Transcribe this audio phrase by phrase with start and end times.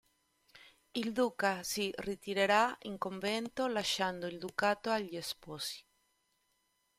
[0.95, 5.85] Il duca si ritirerà in convento, lasciando il ducato agli sposi.